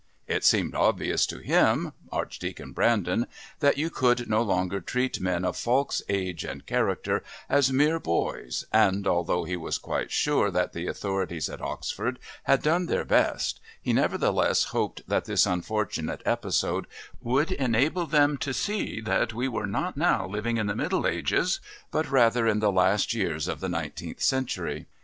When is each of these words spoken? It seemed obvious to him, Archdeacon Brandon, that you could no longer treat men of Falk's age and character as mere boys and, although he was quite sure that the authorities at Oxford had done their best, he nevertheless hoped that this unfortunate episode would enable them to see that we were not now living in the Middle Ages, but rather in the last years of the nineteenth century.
It 0.25 0.43
seemed 0.43 0.73
obvious 0.73 1.27
to 1.27 1.37
him, 1.37 1.93
Archdeacon 2.11 2.71
Brandon, 2.71 3.27
that 3.59 3.77
you 3.77 3.91
could 3.91 4.27
no 4.27 4.41
longer 4.41 4.81
treat 4.81 5.19
men 5.21 5.45
of 5.45 5.55
Falk's 5.55 6.01
age 6.09 6.43
and 6.43 6.65
character 6.65 7.21
as 7.47 7.71
mere 7.71 7.99
boys 7.99 8.65
and, 8.73 9.05
although 9.05 9.43
he 9.43 9.55
was 9.55 9.77
quite 9.77 10.09
sure 10.09 10.49
that 10.49 10.73
the 10.73 10.87
authorities 10.87 11.49
at 11.49 11.61
Oxford 11.61 12.17
had 12.45 12.63
done 12.63 12.87
their 12.87 13.05
best, 13.05 13.59
he 13.79 13.93
nevertheless 13.93 14.63
hoped 14.73 15.07
that 15.07 15.25
this 15.25 15.45
unfortunate 15.45 16.23
episode 16.25 16.87
would 17.21 17.51
enable 17.51 18.07
them 18.07 18.37
to 18.39 18.55
see 18.55 19.01
that 19.01 19.35
we 19.35 19.47
were 19.47 19.67
not 19.67 19.97
now 19.97 20.27
living 20.27 20.57
in 20.57 20.65
the 20.65 20.73
Middle 20.75 21.05
Ages, 21.05 21.59
but 21.91 22.09
rather 22.09 22.47
in 22.47 22.57
the 22.57 22.71
last 22.71 23.13
years 23.13 23.47
of 23.47 23.59
the 23.59 23.69
nineteenth 23.69 24.19
century. 24.23 24.87